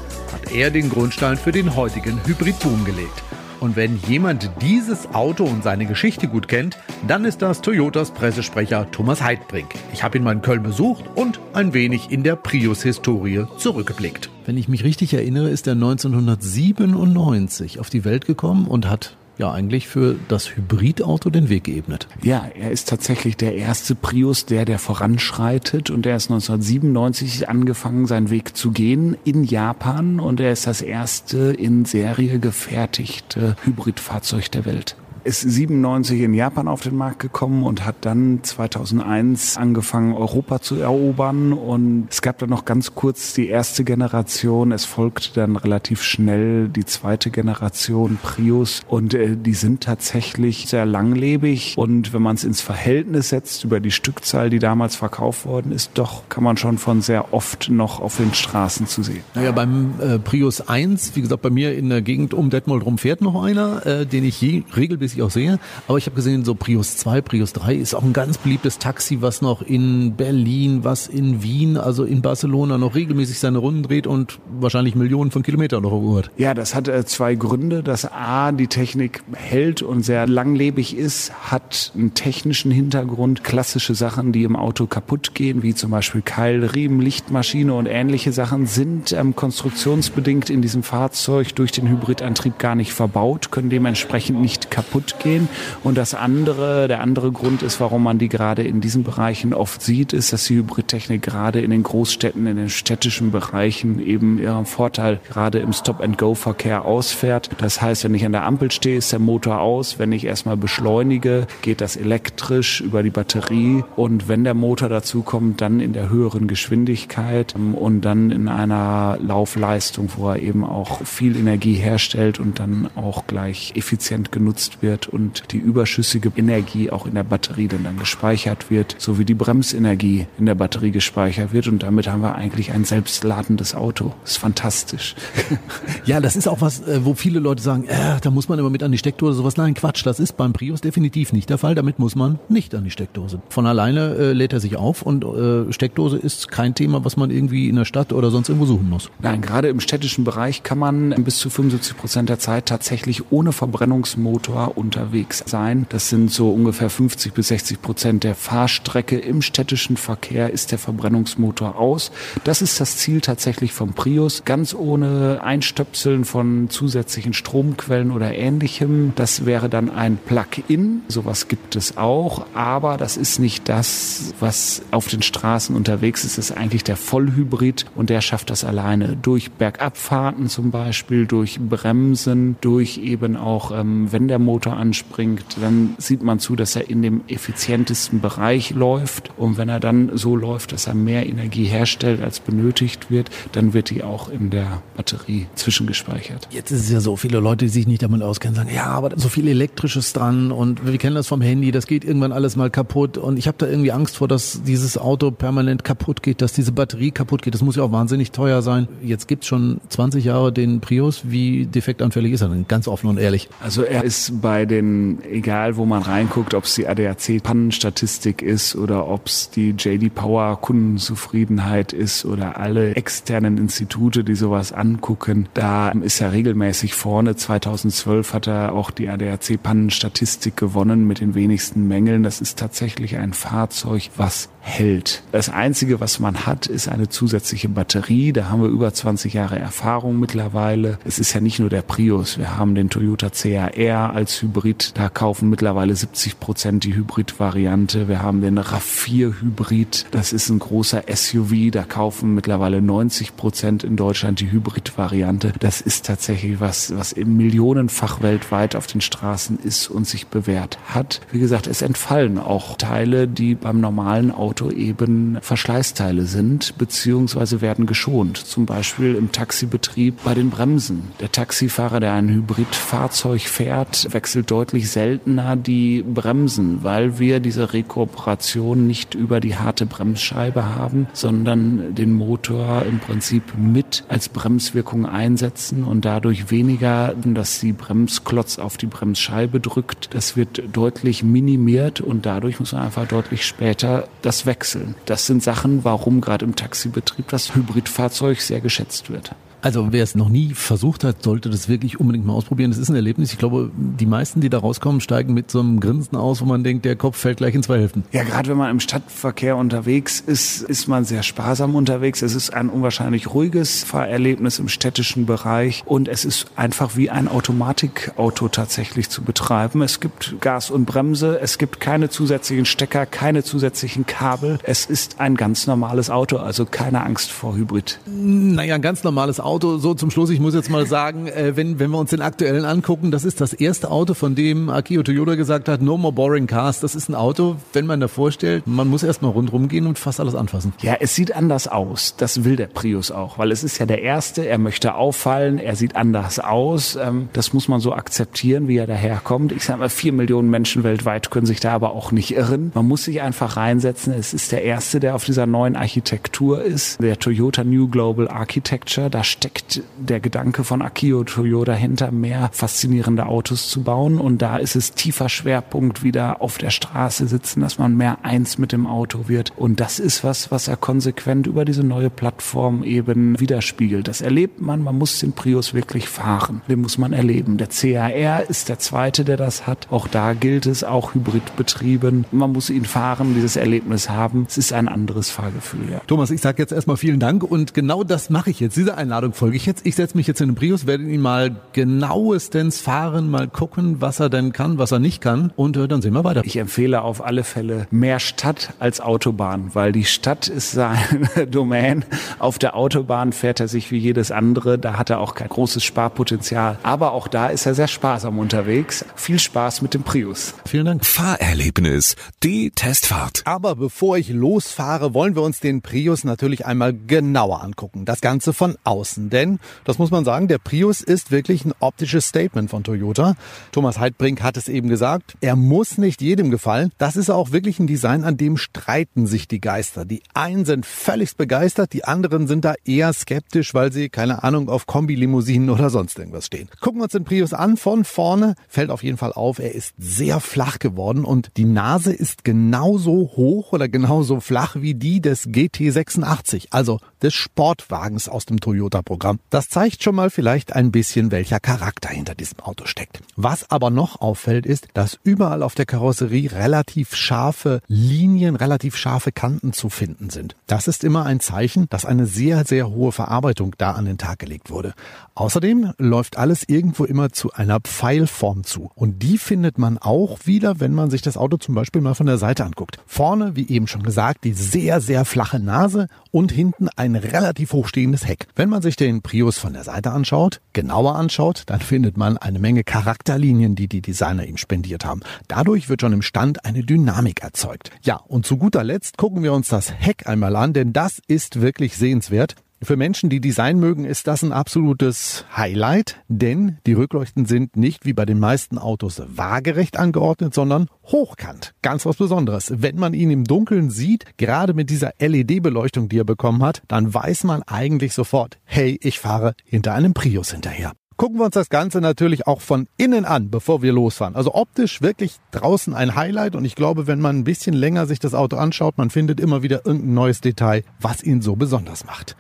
hat 0.50 0.56
er 0.56 0.72
den 0.72 0.90
Grundstein 0.90 1.38
für 1.38 1.52
den 1.52 1.76
heutigen 1.76 2.20
Hybridboom 2.26 2.84
gelegt. 2.84 3.22
Und 3.60 3.76
wenn 3.76 4.00
jemand 4.08 4.50
dieses 4.62 5.14
Auto 5.14 5.44
und 5.44 5.64
seine 5.64 5.86
Geschichte 5.86 6.28
gut 6.28 6.48
kennt, 6.48 6.80
dann 7.08 7.24
ist 7.26 7.44
das 7.44 7.62
Toyotas 7.62 8.10
Pressesprecher 8.12 8.90
Thomas 8.90 9.22
Heidbrink. 9.22 9.76
Ich 9.94 10.02
habe 10.02 10.18
ihn 10.18 10.24
mal 10.24 10.32
in 10.32 10.42
Köln 10.42 10.64
besucht 10.64 11.04
und 11.14 11.40
ein 11.54 11.74
wenig 11.74 12.10
in 12.10 12.24
der 12.24 12.36
Prius-Historie 12.36 13.46
zurückgeblickt. 13.58 14.32
Wenn 14.46 14.58
ich 14.58 14.68
mich 14.70 14.84
richtig 14.84 15.14
erinnere, 15.14 15.50
ist 15.50 15.68
er 15.68 15.74
1997 15.74 17.80
auf 17.80 17.92
die 17.92 18.06
Welt 18.06 18.26
gekommen 18.26 18.66
und 18.66 18.90
hat 18.90 19.16
ja 19.40 19.52
eigentlich 19.52 19.88
für 19.88 20.16
das 20.28 20.56
Hybridauto 20.56 21.30
den 21.30 21.50
Weg 21.50 21.64
geebnet. 21.64 22.08
Ja, 22.22 22.48
er 22.54 22.72
ist 22.72 22.90
tatsächlich 22.90 23.38
der 23.38 23.56
erste 23.56 23.96
Prius, 23.96 24.46
der 24.46 24.66
der 24.66 24.78
voranschreitet. 24.78 25.90
Und 25.90 26.06
er 26.06 26.18
ist 26.18 26.30
1997 26.30 27.50
angefangen, 27.50 28.06
seinen 28.06 28.30
Weg 28.30 28.56
zu 28.56 28.72
gehen 28.72 29.18
in 29.24 29.44
Japan. 29.44 30.20
Und 30.20 30.40
er 30.40 30.52
ist 30.52 30.68
das 30.68 30.82
erste 30.82 31.38
in 31.54 31.86
Serie 31.86 32.40
gefertigte 32.40 33.56
Hybridfahrzeug 33.64 34.52
der 34.52 34.66
Welt 34.66 34.96
ist 35.30 35.42
97 35.42 36.22
in 36.22 36.34
Japan 36.34 36.68
auf 36.68 36.82
den 36.82 36.96
Markt 36.96 37.20
gekommen 37.20 37.62
und 37.62 37.86
hat 37.86 37.98
dann 38.02 38.40
2001 38.42 39.58
angefangen, 39.58 40.14
Europa 40.14 40.60
zu 40.60 40.76
erobern. 40.78 41.54
Und 41.54 42.08
es 42.10 42.24
gab 42.24 42.40
dann 42.40 42.50
noch 42.50 42.66
ganz 42.66 42.96
kurz 42.96 43.36
die 43.36 43.48
erste 43.48 43.84
Generation. 43.84 44.72
Es 44.72 44.86
folgte 44.86 45.30
dann 45.36 45.56
relativ 45.56 46.02
schnell 46.02 46.68
die 46.68 46.84
zweite 46.84 47.30
Generation 47.30 48.18
Prius. 48.24 48.82
Und 48.88 49.14
äh, 49.14 49.38
die 49.38 49.54
sind 49.54 49.84
tatsächlich 49.84 50.66
sehr 50.66 50.88
langlebig. 50.88 51.76
Und 51.78 52.12
wenn 52.12 52.24
man 52.24 52.36
es 52.36 52.44
ins 52.44 52.62
Verhältnis 52.62 53.30
setzt 53.30 53.64
über 53.64 53.80
die 53.80 53.92
Stückzahl, 53.92 54.50
die 54.50 54.58
damals 54.58 54.96
verkauft 54.96 55.46
worden 55.46 55.72
ist, 55.72 55.92
doch 55.94 56.28
kann 56.30 56.44
man 56.44 56.58
schon 56.58 56.80
von 56.80 57.02
sehr 57.04 57.36
oft 57.36 57.70
noch 57.70 58.00
auf 58.00 58.18
den 58.18 58.34
Straßen 58.34 58.88
zu 58.88 59.04
sehen. 59.04 59.22
Naja, 59.36 59.52
beim 59.52 59.94
äh, 60.02 60.18
Prius 60.18 60.68
1, 60.68 61.16
wie 61.16 61.22
gesagt, 61.22 61.44
bei 61.44 61.52
mir 61.52 61.78
in 61.78 61.90
der 61.90 62.02
Gegend 62.02 62.34
um 62.34 62.50
Detmold 62.50 62.84
rum 62.84 62.98
fährt 62.98 63.22
noch 63.22 63.44
einer, 63.44 63.86
äh, 63.86 64.06
den 64.08 64.24
ich 64.24 64.42
je 64.42 64.64
regelmäßig 64.76 65.19
regelmäßig 65.20 65.24
auch 65.24 65.30
sehe. 65.30 65.60
Aber 65.88 65.98
ich 65.98 66.06
habe 66.06 66.16
gesehen, 66.16 66.46
so 66.46 66.56
Prius 66.56 66.98
2, 66.98 67.22
Prius 67.22 67.54
3 67.54 67.76
ist 67.76 67.94
auch 67.94 68.04
ein 68.04 68.14
ganz 68.14 68.38
beliebtes 68.38 68.78
Taxi, 68.78 69.22
was 69.22 69.42
noch 69.42 69.62
in 69.62 70.16
Berlin, 70.16 70.84
was 70.84 71.08
in 71.08 71.44
Wien, 71.44 71.78
also 71.78 72.04
in 72.04 72.22
Barcelona 72.22 72.78
noch 72.78 72.96
regelmäßig 72.96 73.40
seine 73.40 73.60
Runden 73.60 73.84
dreht 73.84 74.08
und 74.08 74.40
wahrscheinlich 74.60 74.96
Millionen 74.96 75.32
von 75.32 75.44
Kilometern 75.44 75.84
noch 75.84 75.92
erobert. 75.92 76.32
Ja, 76.38 76.54
das 76.54 76.76
hat 76.76 76.88
äh, 76.88 77.06
zwei 77.06 77.36
Gründe. 77.36 77.84
Dass 77.84 78.06
A, 78.06 78.52
die 78.52 78.68
Technik 78.68 79.22
hält 79.34 79.82
und 79.82 80.04
sehr 80.04 80.28
langlebig 80.28 80.96
ist, 80.96 81.32
hat 81.52 81.92
einen 81.96 82.14
technischen 82.14 82.72
Hintergrund. 82.72 83.44
Klassische 83.44 83.96
Sachen, 83.96 84.32
die 84.32 84.44
im 84.44 84.56
Auto 84.56 84.88
kaputt 84.88 85.34
gehen, 85.34 85.64
wie 85.64 85.76
zum 85.76 85.92
Beispiel 85.92 86.22
Keil, 86.22 86.64
Riemen, 86.66 87.02
Lichtmaschine 87.02 87.74
und 87.74 87.86
ähnliche 87.86 88.32
Sachen, 88.32 88.66
sind 88.66 89.12
ähm, 89.14 89.36
konstruktionsbedingt 89.36 90.50
in 90.50 90.62
diesem 90.62 90.84
Fahrzeug 90.84 91.56
durch 91.56 91.72
den 91.72 91.88
Hybridantrieb 91.88 92.60
gar 92.60 92.76
nicht 92.76 92.94
verbaut, 92.94 93.52
können 93.52 93.70
dementsprechend 93.70 94.40
nicht 94.42 94.70
kaputt 94.72 94.99
kaputt 95.00 95.20
gehen. 95.20 95.50
Und 95.84 95.98
das 95.98 96.14
andere, 96.14 96.88
der 96.88 97.02
andere 97.02 97.32
Grund 97.32 97.64
ist, 97.64 97.80
warum 97.80 98.04
man 98.04 98.18
die 98.18 98.30
gerade 98.30 98.64
in 98.64 98.82
diesen 98.82 99.04
Bereichen 99.04 99.54
oft 99.54 99.82
sieht, 99.82 100.14
ist, 100.14 100.34
dass 100.34 100.46
die 100.46 100.56
Hybridtechnik 100.56 101.22
gerade 101.22 101.62
in 101.62 101.72
den 101.72 101.84
Großstädten, 101.84 102.46
in 102.48 102.58
den 102.58 102.70
städtischen 102.70 103.32
Bereichen 103.32 104.00
eben 104.00 104.40
ihren 104.40 104.66
Vorteil 104.66 105.20
gerade 105.30 105.60
im 105.60 105.74
Stop-and-Go-Verkehr 105.74 106.86
ausfährt. 106.86 107.50
Das 107.60 107.82
heißt, 107.82 108.04
wenn 108.04 108.14
ich 108.14 108.26
an 108.26 108.32
der 108.32 108.44
Ampel 108.44 108.72
stehe, 108.72 108.98
ist 108.98 109.12
der 109.12 109.20
Motor 109.20 109.60
aus. 109.60 110.00
Wenn 110.00 110.12
ich 110.12 110.26
erstmal 110.26 110.58
beschleunige, 110.58 111.48
geht 111.62 111.82
das 111.82 111.96
elektrisch 111.96 112.82
über 112.82 113.04
die 113.04 113.10
Batterie. 113.10 113.84
Und 113.96 114.28
wenn 114.28 114.44
der 114.44 114.54
Motor 114.54 114.90
dazu 114.90 115.22
kommt, 115.22 115.62
dann 115.62 115.80
in 115.80 115.94
der 115.94 116.10
höheren 116.10 116.48
Geschwindigkeit 116.48 117.56
und 117.56 118.02
dann 118.02 118.32
in 118.32 118.48
einer 118.48 119.18
Laufleistung, 119.22 120.10
wo 120.18 120.30
er 120.30 120.40
eben 120.40 120.64
auch 120.64 121.06
viel 121.06 121.36
Energie 121.36 121.76
herstellt 121.76 122.40
und 122.40 122.60
dann 122.60 122.90
auch 122.96 123.28
gleich 123.28 123.74
effizient 123.76 124.32
genutzt 124.32 124.82
wird 124.82 124.89
wird 124.90 125.08
und 125.08 125.52
die 125.52 125.58
überschüssige 125.58 126.32
Energie 126.36 126.90
auch 126.90 127.06
in 127.06 127.14
der 127.14 127.24
Batterie 127.24 127.68
dann, 127.68 127.84
dann 127.84 128.00
gespeichert 128.00 128.72
wird, 128.72 128.96
sowie 128.98 129.24
die 129.24 129.36
Bremsenergie 129.36 130.26
in 130.40 130.48
der 130.48 130.56
Batterie 130.56 130.90
gespeichert 130.90 131.54
wird. 131.54 131.68
Und 131.68 131.84
damit 131.84 132.08
haben 132.08 132.22
wir 132.22 132.36
eigentlich 132.36 132.72
ein 132.72 132.86
selbstladendes 132.86 133.76
Auto. 133.76 134.14
Das 134.22 134.32
ist 134.32 134.38
fantastisch. 134.38 135.16
Ja, 136.06 136.20
das 136.22 136.36
ist 136.36 136.48
auch 136.48 136.62
was, 136.62 136.82
äh, 136.88 137.02
wo 137.04 137.14
viele 137.14 137.40
Leute 137.40 137.62
sagen, 137.62 137.84
äh, 137.84 138.20
da 138.22 138.32
muss 138.32 138.50
man 138.50 138.58
immer 138.58 138.70
mit 138.70 138.82
an 138.82 138.92
die 138.92 138.98
Steckdose 138.98 139.38
sowas. 139.38 139.58
Nein, 139.58 139.74
Quatsch, 139.74 140.06
das 140.06 140.20
ist 140.20 140.38
beim 140.38 140.54
Prius 140.54 140.82
definitiv 140.82 141.34
nicht 141.34 141.50
der 141.50 141.58
Fall. 141.58 141.76
Damit 141.76 142.00
muss 142.00 142.16
man 142.16 142.40
nicht 142.48 142.74
an 142.74 142.84
die 142.84 142.90
Steckdose. 142.90 143.42
Von 143.50 143.68
alleine 143.68 144.16
äh, 144.16 144.32
lädt 144.32 144.54
er 144.54 144.60
sich 144.60 144.78
auf 144.78 145.02
und 145.02 145.24
äh, 145.24 145.72
Steckdose 145.72 146.18
ist 146.18 146.50
kein 146.50 146.74
Thema, 146.74 147.06
was 147.06 147.18
man 147.18 147.30
irgendwie 147.30 147.70
in 147.70 147.76
der 147.76 147.86
Stadt 147.86 148.14
oder 148.14 148.32
sonst 148.32 148.50
irgendwo 148.50 148.66
suchen 148.66 148.90
muss. 148.90 149.12
Nein, 149.22 149.42
gerade 149.42 149.68
im 149.68 149.80
städtischen 149.80 150.24
Bereich 150.24 150.64
kann 150.64 150.80
man 150.80 151.10
bis 151.24 151.38
zu 151.38 151.50
75 151.50 151.98
Prozent 151.98 152.30
der 152.30 152.40
Zeit 152.40 152.66
tatsächlich 152.66 153.32
ohne 153.32 153.52
Verbrennungsmotor 153.52 154.78
unterwegs 154.80 155.44
sein. 155.46 155.86
Das 155.90 156.10
sind 156.10 156.32
so 156.32 156.52
ungefähr 156.52 156.90
50 156.90 157.34
bis 157.34 157.50
60 157.50 157.82
Prozent 157.82 158.24
der 158.24 158.36
Fahrstrecke 158.36 159.20
im 159.20 159.42
städtischen 159.42 159.98
Verkehr 159.98 160.52
ist 160.52 160.72
der 160.72 160.80
Verbrennungsmotor 160.80 161.78
aus. 161.78 162.12
Das 162.44 162.62
ist 162.62 162.80
das 162.80 162.98
Ziel 162.98 163.22
tatsächlich 163.22 163.74
vom 163.74 163.94
Prius, 163.94 164.44
ganz 164.46 164.74
ohne 164.74 165.42
Einstöpseln 165.44 166.26
von 166.26 166.70
zusätzlichen 166.70 167.34
Stromquellen 167.34 168.12
oder 168.12 168.34
ähnlichem. 168.34 169.14
Das 169.16 169.46
wäre 169.46 169.70
dann 169.70 169.90
ein 169.90 170.18
Plug-in. 170.18 171.02
Sowas 171.08 171.48
gibt 171.48 171.76
es 171.76 171.98
auch, 171.98 172.46
aber 172.54 172.98
das 172.98 173.18
ist 173.18 173.40
nicht 173.40 173.68
das, 173.70 174.34
was 174.40 174.82
auf 174.92 175.08
den 175.08 175.22
Straßen 175.22 175.76
unterwegs 175.76 176.24
ist. 176.24 176.38
Das 176.38 176.52
ist 176.52 176.58
eigentlich 176.58 176.84
der 176.84 176.96
Vollhybrid 176.96 177.86
und 177.96 178.10
der 178.10 178.22
schafft 178.22 178.50
das 178.50 178.64
alleine 178.64 179.16
durch 179.16 179.52
Bergabfahrten 179.52 180.48
zum 180.48 180.72
Beispiel, 180.72 181.26
durch 181.26 181.60
Bremsen, 181.60 182.56
durch 182.62 182.98
eben 182.98 183.36
auch, 183.36 183.72
ähm, 183.72 184.12
wenn 184.12 184.28
der 184.28 184.40
Motor 184.40 184.69
Motor 184.70 184.78
anspringt, 184.78 185.58
dann 185.62 185.96
sieht 185.98 186.24
man 186.24 186.40
zu, 186.40 186.56
dass 186.56 186.76
er 186.76 186.90
in 186.90 187.02
dem 187.02 187.22
effizientesten 187.28 188.22
Bereich 188.22 188.72
läuft. 188.72 189.32
Und 189.38 189.58
wenn 189.58 189.70
er 189.70 189.80
dann 189.80 190.12
so 190.16 190.36
läuft, 190.36 190.72
dass 190.72 190.88
er 190.88 190.94
mehr 190.94 191.28
Energie 191.28 191.66
herstellt, 191.66 192.22
als 192.22 192.40
benötigt 192.40 193.10
wird, 193.10 193.30
dann 193.52 193.74
wird 193.74 193.90
die 193.90 194.04
auch 194.04 194.30
in 194.30 194.50
der 194.50 194.82
Batterie 194.96 195.48
zwischengespeichert. 195.56 196.48
Jetzt 196.52 196.72
ist 196.72 196.82
es 196.82 196.92
ja 196.92 197.00
so, 197.00 197.16
viele 197.16 197.40
Leute, 197.40 197.66
die 197.66 197.70
sich 197.70 197.88
nicht 197.88 198.04
damit 198.04 198.22
auskennen, 198.22 198.56
sagen, 198.56 198.70
ja, 198.74 198.86
aber 198.86 199.12
so 199.16 199.30
viel 199.30 199.48
Elektrisches 199.48 200.14
dran 200.14 200.52
und 200.52 200.86
wir 200.86 200.98
kennen 200.98 201.16
das 201.16 201.28
vom 201.28 201.42
Handy, 201.42 201.72
das 201.72 201.88
geht 201.88 202.04
irgendwann 202.04 202.32
alles 202.32 202.56
mal 202.56 202.70
kaputt 202.70 203.18
und 203.18 203.38
ich 203.38 203.48
habe 203.48 203.58
da 203.58 203.68
irgendwie 203.68 203.92
Angst 203.92 204.18
vor, 204.18 204.28
dass 204.28 204.62
dieses 204.64 204.98
Auto 204.98 205.32
permanent 205.32 205.84
kaputt 205.84 206.24
geht, 206.24 206.42
dass 206.42 206.54
diese 206.54 206.72
Batterie 206.72 207.12
kaputt 207.12 207.42
geht. 207.42 207.54
Das 207.54 207.62
muss 207.62 207.76
ja 207.76 207.84
auch 207.84 207.92
wahnsinnig 207.92 208.32
teuer 208.32 208.62
sein. 208.62 208.88
Jetzt 209.02 209.28
gibt 209.28 209.44
es 209.44 209.48
schon 209.48 209.82
20 209.90 210.26
Jahre 210.26 210.52
den 210.52 210.80
Prius. 210.80 211.22
Wie 211.24 211.66
defektanfällig 211.66 212.34
ist 212.34 212.42
er 212.42 212.50
denn? 212.50 212.68
Ganz 212.68 212.88
offen 212.88 213.10
und 213.10 213.18
ehrlich. 213.18 213.50
Also 213.62 213.84
er 213.84 214.04
ist 214.04 214.42
bei 214.42 214.59
bei 214.60 214.66
den, 214.66 215.24
egal 215.24 215.78
wo 215.78 215.86
man 215.86 216.02
reinguckt, 216.02 216.54
ob 216.54 216.66
es 216.66 216.76
die 216.76 216.86
ADAC 216.86 217.42
Pannenstatistik 217.42 218.42
ist 218.42 218.76
oder 218.76 219.08
ob 219.08 219.28
es 219.28 219.50
die 219.50 219.70
JD 219.70 220.14
Power 220.14 220.60
Kundenzufriedenheit 220.60 221.94
ist 221.94 222.26
oder 222.26 222.58
alle 222.58 222.94
externen 222.98 223.58
Institute, 223.58 224.26
die 224.26 224.36
sowas 224.36 224.74
angucken, 224.74 225.48
da 225.54 225.92
ist 225.92 226.20
er 226.20 226.34
regelmäßig 226.34 226.94
vorne. 226.94 227.38
2012 227.38 228.34
hat 228.34 228.48
er 228.48 228.74
auch 228.74 228.92
die 228.92 229.08
ADAC 229.08 229.64
Pannenstatistik 229.64 230.58
gewonnen 230.58 231.08
mit 231.08 231.22
den 231.22 231.36
wenigsten 231.36 231.88
Mängeln. 231.88 232.24
Das 232.24 232.42
ist 232.42 232.60
tatsächlich 232.60 233.16
ein 233.16 233.32
Fahrzeug, 233.32 234.10
was 234.18 234.50
hält. 234.62 235.24
Das 235.32 235.50
Einzige, 235.50 236.00
was 236.00 236.20
man 236.20 236.46
hat, 236.46 236.68
ist 236.68 236.88
eine 236.88 237.10
zusätzliche 237.10 237.70
Batterie. 237.70 238.34
Da 238.34 238.50
haben 238.50 238.62
wir 238.62 238.70
über 238.70 238.94
20 238.94 239.34
Jahre 239.34 239.58
Erfahrung 239.58 240.20
mittlerweile. 240.20 241.00
Es 241.06 241.20
ist 241.20 241.34
ja 241.34 241.42
nicht 241.42 241.60
nur 241.60 241.70
der 241.70 241.82
Prius. 241.82 242.38
Wir 242.38 242.58
haben 242.58 242.76
den 242.76 242.90
Toyota 242.90 243.30
CRR 243.30 244.14
als 244.14 244.42
Hybrid. 244.42 244.92
Da 244.98 245.10
kaufen 245.10 245.50
mittlerweile 245.50 245.96
70 245.96 246.40
Prozent 246.40 246.84
die 246.84 246.96
Hybrid-Variante. 246.96 248.08
Wir 248.08 248.22
haben 248.22 248.42
den 248.42 248.60
RAV4 248.60 249.42
Hybrid. 249.42 250.06
Das 250.12 250.34
ist 250.34 250.50
ein 250.50 250.60
großer 250.60 251.04
SUV. 251.14 251.72
Da 251.72 251.84
kaufen 251.84 252.36
mittlerweile 252.36 252.82
90 252.82 253.36
Prozent 253.36 253.84
in 253.84 253.96
Deutschland 253.96 254.40
die 254.40 254.52
Hybrid-Variante. 254.52 255.54
Das 255.60 255.82
ist 255.82 256.06
tatsächlich 256.06 256.60
was, 256.60 256.96
was 256.96 257.12
in 257.12 257.38
millionenfach 257.38 258.22
weltweit 258.22 258.76
auf 258.76 258.88
den 258.88 259.02
Straßen 259.02 259.60
ist 259.60 259.88
und 259.90 260.08
sich 260.08 260.28
bewährt 260.28 260.80
hat. 260.88 261.22
Wie 261.32 261.40
gesagt, 261.40 261.68
es 261.68 261.82
entfallen 261.82 262.38
auch 262.38 262.78
Teile, 262.78 263.28
die 263.28 263.56
beim 263.56 263.80
normalen 263.80 264.32
Auto 264.32 264.49
Auto 264.50 264.72
eben 264.72 265.38
Verschleißteile 265.42 266.24
sind, 266.24 266.76
beziehungsweise 266.80 267.62
werden 267.62 267.86
geschont. 267.86 268.38
Zum 268.38 268.66
Beispiel 268.66 269.14
im 269.14 269.32
Taxibetrieb 269.32 270.24
bei 270.24 270.34
den 270.34 270.50
Bremsen. 270.50 271.12
Der 271.20 271.32
Taxifahrer, 271.32 272.00
der 272.00 272.14
ein 272.14 272.30
Hybridfahrzeug 272.30 273.42
fährt, 273.42 274.12
wechselt 274.12 274.50
deutlich 274.50 274.90
seltener 274.90 275.56
die 275.56 276.02
Bremsen, 276.02 276.84
weil 276.84 277.20
wir 277.20 277.40
diese 277.40 277.74
Rekuperation 277.74 278.88
nicht 278.88 279.14
über 279.14 279.40
die 279.40 279.56
harte 279.56 279.86
Bremsscheibe 279.86 280.76
haben, 280.76 281.06
sondern 281.14 281.94
den 281.94 282.14
Motor 282.14 282.84
im 282.90 282.98
Prinzip 283.00 283.44
mit 283.56 284.04
als 284.08 284.30
Bremswirkung 284.30 285.06
einsetzen 285.06 285.84
und 285.84 286.06
dadurch 286.06 286.50
weniger, 286.50 287.14
dass 287.24 287.60
die 287.60 287.74
Bremsklotz 287.74 288.58
auf 288.58 288.78
die 288.78 288.88
Bremsscheibe 288.88 289.60
drückt. 289.60 290.12
Das 290.16 290.36
wird 290.36 290.64
deutlich 290.74 291.22
minimiert 291.22 292.02
und 292.02 292.26
dadurch 292.26 292.60
muss 292.60 292.72
man 292.72 292.82
einfach 292.82 293.08
deutlich 293.08 293.46
später 293.46 294.08
das 294.24 294.39
wechseln. 294.46 294.96
Das 295.06 295.26
sind 295.26 295.44
Sachen, 295.44 295.84
warum 295.84 296.22
gerade 296.22 296.46
im 296.46 296.56
Taxibetrieb 296.56 297.28
das 297.30 297.56
Hybridfahrzeug 297.56 298.42
sehr 298.42 298.62
geschätzt 298.62 299.10
wird. 299.10 299.36
Also 299.62 299.92
wer 299.92 300.04
es 300.04 300.16
noch 300.16 300.30
nie 300.30 300.54
versucht 300.54 301.04
hat, 301.04 301.24
sollte 301.24 301.50
das 301.50 301.68
wirklich 301.68 302.00
unbedingt 302.00 302.26
mal 302.26 302.34
ausprobieren. 302.34 302.72
Das 302.72 302.78
ist 302.78 302.90
ein 302.90 302.96
Erlebnis. 302.96 303.34
Ich 303.34 303.38
glaube, 303.38 303.72
die 303.76 304.06
meisten, 304.06 304.40
die 304.40 304.50
da 304.50 304.60
rauskommen, 304.60 305.02
steigen 305.02 305.34
mit 305.34 305.52
so 305.52 305.60
einem 305.60 305.82
Grinsen 305.82 306.18
aus, 306.18 306.40
wo 306.42 306.46
man 306.46 306.64
denkt, 306.64 306.86
der 306.86 306.96
Kopf 306.96 307.18
fällt 307.18 307.38
gleich 307.38 307.56
in 307.56 307.64
zwei 307.64 307.80
Hälften. 307.80 308.06
Ja, 308.12 308.24
gerade 308.24 308.50
wenn 308.50 308.58
man 308.58 308.72
im 308.72 308.80
Stadtverkehr 308.80 309.58
unterwegs 309.58 310.22
ist, 310.22 310.62
ist 310.62 310.88
man 310.88 311.04
sehr 311.04 311.24
sparsam 311.24 311.76
unterwegs. 311.76 312.22
Es 312.22 312.36
ist 312.36 312.54
ein 312.54 312.70
unwahrscheinlich 312.70 313.34
ruhiges 313.34 313.84
Fahrerlebnis 313.84 314.60
im 314.60 314.70
städtischen 314.70 315.26
Bereich 315.26 315.84
und 315.86 316.08
es 316.08 316.24
ist 316.24 316.48
einfach 316.56 316.96
wie 316.96 317.10
ein 317.10 317.28
Automatikauto 317.28 318.48
tatsächlich 318.48 319.10
zu 319.10 319.24
betreiben. 319.24 319.82
Es 319.82 320.00
gibt 320.00 320.40
Gas 320.40 320.72
und 320.72 320.86
Bremse, 320.86 321.40
es 321.42 321.58
gibt 321.58 321.82
keine 321.82 322.10
zusätzlichen 322.10 322.66
Stecker, 322.66 323.06
keine 323.06 323.44
zusätzlichen 323.44 324.06
Kabel. 324.06 324.60
Es 324.64 324.86
ist 324.86 325.20
ein 325.20 325.36
ganz 325.36 325.68
normales 325.68 326.10
Auto, 326.10 326.38
also 326.38 326.66
keine 326.66 327.04
Angst 327.04 327.32
vor 327.32 327.56
Hybrid. 327.56 328.00
Naja, 328.06 328.76
ein 328.76 328.82
ganz 328.82 329.04
normales 329.04 329.42
Auto 329.42 329.49
Auto 329.50 329.78
so 329.78 329.94
zum 329.96 330.12
Schluss, 330.12 330.30
ich 330.30 330.40
muss 330.40 330.54
jetzt 330.54 330.70
mal 330.70 330.86
sagen, 330.86 331.28
äh, 331.28 331.56
wenn, 331.56 331.80
wenn 331.80 331.90
wir 331.90 331.98
uns 331.98 332.12
den 332.12 332.22
aktuellen 332.22 332.66
angucken, 332.66 333.12
das 333.12 333.26
ist 333.26 333.42
das 333.42 333.54
erste 333.54 333.90
Auto, 333.90 334.14
von 334.14 334.36
dem 334.36 334.70
Akio 334.70 335.04
Toyota 335.04 335.36
gesagt 335.36 335.68
hat, 335.68 335.82
no 335.82 335.98
more 335.98 336.14
boring 336.14 336.46
cars. 336.48 336.80
Das 336.80 336.96
ist 336.96 337.10
ein 337.10 337.16
Auto, 337.16 337.56
wenn 337.74 337.86
man 337.86 338.00
da 338.00 338.08
vorstellt, 338.08 338.68
man 338.68 338.88
muss 338.88 339.04
erstmal 339.04 339.32
rundherum 339.32 339.68
gehen 339.68 339.88
und 339.88 339.98
fast 339.98 340.20
alles 340.20 340.36
anfassen. 340.36 340.74
Ja, 340.82 340.98
es 341.00 341.16
sieht 341.16 341.36
anders 341.36 341.68
aus. 341.68 342.16
Das 342.18 342.44
will 342.44 342.56
der 342.56 342.68
Prius 342.68 343.12
auch, 343.12 343.40
weil 343.40 343.52
es 343.52 343.64
ist 343.64 343.80
ja 343.80 343.86
der 343.86 344.02
erste, 344.02 344.46
er 344.46 344.58
möchte 344.60 344.96
auffallen, 344.96 345.58
er 345.58 345.76
sieht 345.76 345.96
anders 345.96 346.40
aus. 346.40 346.96
Ähm, 346.96 347.30
das 347.34 347.54
muss 347.54 347.68
man 347.68 347.80
so 347.80 347.94
akzeptieren, 347.94 348.68
wie 348.68 348.78
er 348.78 348.88
daherkommt. 348.88 349.52
Ich 349.52 349.66
sage 349.66 349.80
mal, 349.80 349.90
vier 349.90 350.14
Millionen 350.14 350.50
Menschen 350.50 350.84
weltweit 350.84 351.32
können 351.32 351.46
sich 351.48 351.60
da 351.60 351.72
aber 351.72 351.94
auch 351.94 352.12
nicht 352.12 352.36
irren. 352.36 352.72
Man 352.76 352.88
muss 352.88 353.06
sich 353.06 353.22
einfach 353.22 353.58
reinsetzen. 353.58 354.14
Es 354.14 354.34
ist 354.34 354.52
der 354.52 354.64
erste, 354.64 355.00
der 355.00 355.16
auf 355.16 355.26
dieser 355.26 355.46
neuen 355.46 355.76
Architektur 355.76 356.62
ist, 356.62 357.02
der 357.02 357.18
Toyota 357.18 357.64
New 357.64 357.88
Global 357.88 358.28
Architecture. 358.28 359.10
Da 359.10 359.24
steckt 359.40 359.82
der 359.98 360.20
Gedanke 360.20 360.66
von 360.66 360.82
Akio 360.82 361.24
Toyo 361.24 361.64
dahinter, 361.64 362.12
mehr 362.12 362.50
faszinierende 362.52 363.26
Autos 363.26 363.70
zu 363.70 363.84
bauen. 363.84 364.20
Und 364.20 364.42
da 364.42 364.58
ist 364.58 364.76
es 364.76 364.92
tiefer 364.92 365.30
Schwerpunkt 365.30 366.04
wieder 366.04 366.42
auf 366.42 366.58
der 366.58 366.72
Straße 366.72 367.26
sitzen, 367.26 367.62
dass 367.62 367.78
man 367.78 367.96
mehr 367.96 368.18
eins 368.24 368.58
mit 368.58 368.74
dem 368.74 368.86
Auto 368.86 369.30
wird. 369.30 369.54
Und 369.56 369.80
das 369.80 369.98
ist 369.98 370.26
was, 370.26 370.52
was 370.52 370.68
er 370.68 370.76
konsequent 370.76 371.48
über 371.48 371.64
diese 371.64 371.86
neue 371.86 372.10
Plattform 372.10 372.84
eben 372.84 373.40
widerspiegelt. 373.40 374.10
Das 374.10 374.20
erlebt 374.20 374.60
man, 374.60 374.84
man 374.84 374.98
muss 374.98 375.20
den 375.20 375.32
Prius 375.32 375.74
wirklich 375.74 376.10
fahren. 376.10 376.62
Den 376.68 376.82
muss 376.82 376.98
man 376.98 377.14
erleben. 377.14 377.58
Der 377.58 377.68
CAR 377.68 378.50
ist 378.50 378.68
der 378.68 378.80
zweite, 378.80 379.24
der 379.24 379.38
das 379.38 379.68
hat. 379.68 379.88
Auch 379.90 380.10
da 380.10 380.34
gilt 380.34 380.66
es, 380.66 380.84
auch 380.84 381.14
hybrid 381.14 381.56
betrieben. 381.56 382.26
Man 382.34 382.52
muss 382.52 382.70
ihn 382.70 382.84
fahren, 382.84 383.36
dieses 383.36 383.56
Erlebnis 383.56 384.10
haben. 384.10 384.48
Es 384.50 384.58
ist 384.58 384.74
ein 384.74 384.90
anderes 384.90 385.30
Fahrgefühl, 385.30 385.90
ja. 385.90 386.02
Thomas, 386.08 386.30
ich 386.30 386.42
sage 386.42 386.62
jetzt 386.62 386.74
erstmal 386.74 386.98
vielen 386.98 387.22
Dank 387.22 387.44
und 387.44 387.74
genau 387.74 388.04
das 388.04 388.30
mache 388.30 388.50
ich 388.50 388.60
jetzt. 388.60 388.76
Diese 388.76 388.98
Einladung 388.98 389.29
Einladung 389.30 389.34
folge 389.34 389.58
ich 389.58 389.66
jetzt. 389.66 389.86
Ich 389.86 389.96
setze 389.96 390.18
mich 390.18 390.28
jetzt 390.28 390.42
in 390.42 390.50
den 390.50 390.56
Prius, 390.56 390.88
werde 390.88 391.04
ihn 391.04 391.22
mal 391.22 391.56
genauestens 391.74 392.80
fahren, 392.80 393.30
mal 393.30 393.48
gucken, 393.48 394.02
was 394.02 394.20
er 394.20 394.30
denn 394.30 394.54
kann, 394.54 394.78
was 394.78 394.92
er 394.92 395.00
nicht 395.00 395.22
kann 395.22 395.52
und 395.56 395.78
äh, 395.78 395.88
dann 395.88 396.02
sehen 396.02 396.14
wir 396.14 396.24
weiter. 396.24 396.42
Ich 396.44 396.58
empfehle 396.58 397.02
auf 397.02 397.24
alle 397.24 397.44
Fälle 397.44 397.88
mehr 397.92 398.20
Stadt 398.20 398.74
als 398.80 399.02
Autobahn, 399.02 399.72
weil 399.74 399.92
die 399.92 400.06
Stadt 400.06 400.48
ist 400.48 400.72
sein 400.72 401.30
Domain. 401.52 402.06
Auf 402.40 402.60
der 402.60 402.76
Autobahn 402.76 403.34
fährt 403.34 403.60
er 403.60 403.68
sich 403.68 403.92
wie 403.92 403.98
jedes 403.98 404.32
andere, 404.32 404.78
da 404.80 404.98
hat 404.98 405.10
er 405.10 405.20
auch 405.20 405.36
kein 405.36 405.50
großes 405.50 405.84
Sparpotenzial. 405.84 406.78
Aber 406.84 407.14
auch 407.14 407.28
da 407.28 407.48
ist 407.48 407.66
er 407.66 407.76
sehr 407.76 407.88
sparsam 407.88 408.40
unterwegs. 408.40 409.06
Viel 409.16 409.40
Spaß 409.40 409.82
mit 409.82 409.94
dem 409.94 410.04
Prius. 410.04 410.56
Vielen 410.66 410.86
Dank. 410.86 411.06
Fahrerlebnis, 411.06 412.16
die 412.44 412.72
Testfahrt. 412.72 413.42
Aber 413.46 413.76
bevor 413.76 414.18
ich 414.18 414.30
losfahre, 414.30 415.14
wollen 415.14 415.36
wir 415.36 415.44
uns 415.44 415.60
den 415.60 415.82
Prius 415.82 416.24
natürlich 416.24 416.66
einmal 416.66 416.94
genauer 416.94 417.62
angucken. 417.62 418.06
Das 418.06 418.22
Ganze 418.22 418.54
von 418.54 418.78
außen 418.84 419.19
lassen. 419.20 419.30
Denn, 419.30 419.60
das 419.84 420.00
muss 420.00 420.12
man 420.12 420.26
sagen, 420.26 420.48
der 420.48 420.58
Prius 420.58 421.02
ist 421.02 421.32
wirklich 421.32 421.66
ein 421.66 421.74
optisches 421.80 422.28
Statement 422.28 422.70
von 422.70 422.84
Toyota. 422.84 423.36
Thomas 423.72 424.00
Heidbrink 424.00 424.42
hat 424.42 424.58
es 424.58 424.70
eben 424.70 424.90
gesagt, 424.90 425.36
er 425.42 425.56
muss 425.56 425.98
nicht 425.98 426.22
jedem 426.22 426.50
gefallen. 426.50 426.92
Das 426.98 427.16
ist 427.16 427.30
auch 427.30 427.52
wirklich 427.52 427.80
ein 427.80 427.88
Design, 427.88 428.24
an 428.24 428.38
dem 428.38 428.58
streiten 428.58 429.28
sich 429.28 429.48
die 429.48 429.60
Geister. 429.60 430.06
Die 430.06 430.22
einen 430.34 430.66
sind 430.66 430.86
völlig 430.86 431.36
begeistert, 431.36 431.94
die 431.94 432.06
anderen 432.06 432.48
sind 432.48 432.66
da 432.66 432.76
eher 432.86 433.14
skeptisch, 433.14 433.74
weil 433.74 433.92
sie, 433.92 434.10
keine 434.10 434.44
Ahnung, 434.44 434.70
auf 434.70 434.88
Kombi-Limousinen 434.88 435.70
oder 435.70 435.90
sonst 435.90 436.18
irgendwas 436.18 436.46
stehen. 436.46 436.70
Gucken 436.80 437.00
wir 437.00 437.04
uns 437.04 437.14
den 437.14 437.24
Prius 437.24 437.54
an. 437.54 437.78
Von 437.78 438.04
vorne 438.04 438.56
fällt 438.68 438.90
auf 438.90 439.04
jeden 439.04 439.18
Fall 439.18 439.34
auf, 439.34 439.60
er 439.60 439.74
ist 439.74 439.94
sehr 439.98 440.40
flach 440.40 440.80
geworden 440.80 441.26
und 441.26 441.52
die 441.58 441.66
Nase 441.66 442.14
ist 442.14 442.44
genauso 442.44 443.32
hoch 443.36 443.74
oder 443.74 443.88
genauso 443.90 444.40
flach 444.40 444.76
wie 444.78 444.96
die 444.96 445.22
des 445.22 445.48
GT86, 445.50 446.68
also 446.72 447.00
des 447.22 447.34
Sportwagens 447.34 448.30
aus 448.30 448.46
dem 448.46 448.60
Toyota 448.60 449.02
Programm. 449.02 449.40
Das 449.50 449.70
zeigt 449.70 450.04
schon 450.04 450.16
mal 450.16 450.30
vielleicht 450.30 450.74
ein 450.74 450.92
bisschen, 450.92 451.32
welcher 451.32 451.60
Charakter 451.60 452.10
hinter 452.10 452.36
diesem 452.36 452.60
Auto 452.60 452.86
steckt. 452.86 453.22
Was 453.36 453.70
aber 453.70 453.90
noch 453.90 454.22
auffällt, 454.22 454.66
ist, 454.66 454.88
dass 454.94 455.20
überall 455.24 455.64
auf 455.64 455.76
der 455.76 455.86
Karosserie 455.86 456.52
relativ 456.52 457.16
scharfe 457.16 457.82
Linien, 457.88 458.56
relativ 458.56 458.96
scharfe 458.96 459.32
Kanten 459.32 459.74
zu 459.74 459.90
finden 459.90 460.30
sind. 460.30 460.56
Das 460.68 460.88
ist 460.88 461.04
immer 461.04 461.26
ein 461.26 461.40
Zeichen, 461.40 461.88
dass 461.90 462.06
eine 462.06 462.26
sehr, 462.26 462.66
sehr 462.66 462.90
hohe 462.90 463.12
Verarbeitung 463.12 463.76
da 463.78 463.92
an 463.92 464.06
den 464.06 464.18
Tag 464.18 464.40
gelegt 464.40 464.70
wurde. 464.70 464.94
Außerdem 465.36 465.94
läuft 465.98 466.38
alles 466.38 466.64
irgendwo 466.68 467.06
immer 467.06 467.30
zu 467.32 467.54
einer 467.54 467.80
Pfeilform 467.80 468.64
zu. 468.64 468.92
Und 468.96 469.24
die 469.24 469.38
findet 469.38 469.78
man 469.78 469.98
auch 469.98 470.40
wieder, 470.46 470.80
wenn 470.80 470.94
man 470.94 471.10
sich 471.10 471.22
das 471.22 471.38
Auto 471.38 471.58
zum 471.58 471.76
Beispiel 471.76 472.02
mal 472.02 472.14
von 472.14 472.26
der 472.26 472.38
Seite 472.38 472.66
anguckt. 472.66 472.98
Vorne, 473.06 473.56
wie 473.56 473.68
eben 473.70 473.88
schon 473.88 474.04
gesagt, 474.04 474.44
die 474.44 474.54
sehr, 474.54 475.02
sehr 475.02 475.26
flache 475.26 475.60
Nase 475.60 476.08
und 476.32 476.52
hinten 476.52 476.90
ein 476.96 477.09
relativ 477.16 477.74
hochstehendes 477.74 478.28
Heck. 478.28 478.48
Wenn 478.56 478.70
man 478.70 478.82
sich 478.82 478.96
den 478.96 479.22
Prius 479.22 479.58
von 479.58 479.74
der 479.74 479.84
Seite 479.84 480.12
anschaut, 480.12 480.62
genauer 480.74 481.16
anschaut, 481.16 481.64
dann 481.68 481.80
findet 481.80 482.18
man 482.18 482.38
eine 482.38 482.60
Menge 482.60 482.84
Charakterlinien, 482.84 483.76
die 483.76 483.88
die 483.88 484.02
Designer 484.02 484.46
ihm 484.46 484.58
spendiert 484.58 485.06
haben. 485.06 485.22
Dadurch 485.48 485.90
wird 485.90 486.02
schon 486.02 486.14
im 486.14 486.22
Stand 486.22 486.66
eine 486.66 486.84
Dynamik 486.84 487.42
erzeugt. 487.42 487.92
Ja, 488.02 488.16
und 488.16 488.46
zu 488.46 488.58
guter 488.58 488.84
Letzt 488.84 489.18
gucken 489.18 489.44
wir 489.44 489.54
uns 489.54 489.68
das 489.70 489.92
Heck 489.94 490.28
einmal 490.28 490.56
an, 490.56 490.74
denn 490.74 490.94
das 490.94 491.22
ist 491.28 491.62
wirklich 491.62 491.98
sehenswert. 491.98 492.56
Für 492.82 492.96
Menschen, 492.96 493.30
die 493.30 493.42
Design 493.42 493.78
mögen, 493.80 494.06
ist 494.06 494.28
das 494.28 494.42
ein 494.42 494.54
absolutes 494.54 495.44
Highlight, 495.56 496.22
denn 496.30 496.78
die 496.86 496.94
Rückleuchten 496.94 497.46
sind 497.46 497.76
nicht 497.76 498.06
wie 498.06 498.14
bei 498.14 498.26
den 498.26 498.40
meisten 498.40 498.78
Autos 498.78 499.22
waagerecht 499.28 499.98
angeordnet, 499.98 500.54
sondern 500.54 500.88
hochkant. 501.04 501.74
Ganz 501.82 502.06
was 502.06 502.16
Besonderes. 502.16 502.72
Wenn 502.78 502.96
man 502.96 503.14
ihn 503.14 503.32
im 503.32 503.44
Dunkeln 503.44 503.90
sieht, 503.90 504.38
gerade 504.38 504.74
mit 504.74 504.90
dieser 504.90 505.12
LED-Beleuchtung, 505.20 506.08
die 506.08 506.20
er 506.20 506.26
bekommen 506.26 506.64
hat, 506.64 506.82
dann 506.88 507.14
weiß 507.14 507.44
man 507.44 507.64
eigentlich 507.64 508.14
sofort, 508.14 508.60
hey, 508.64 508.98
ich 509.02 509.20
fahre 509.20 509.56
hinter 509.66 509.94
einem 509.94 510.14
Prius 510.14 510.52
hinterher 510.52 510.94
gucken 511.20 511.38
wir 511.38 511.46
uns 511.46 511.54
das 511.54 511.68
Ganze 511.68 512.00
natürlich 512.00 512.48
auch 512.48 512.62
von 512.62 512.88
innen 512.96 513.26
an, 513.26 513.52
bevor 513.52 513.82
wir 513.82 513.92
losfahren. 513.92 514.38
Also 514.38 514.56
optisch 514.56 515.02
wirklich 515.02 515.36
draußen 515.52 515.94
ein 515.94 516.16
Highlight 516.16 516.56
und 516.56 516.64
ich 516.64 516.76
glaube, 516.76 517.08
wenn 517.08 517.20
man 517.20 517.40
ein 517.40 517.44
bisschen 517.44 517.74
länger 517.74 518.06
sich 518.06 518.20
das 518.20 518.34
Auto 518.34 518.56
anschaut, 518.56 518.98
man 518.98 519.10
findet 519.10 519.42
immer 519.42 519.62
wieder 519.62 519.86
irgendein 519.86 520.14
neues 520.14 520.40
Detail, 520.40 520.84
was 521.02 521.22
ihn 521.22 521.42
so 521.42 521.58
besonders 521.58 522.06
macht. 522.06 522.38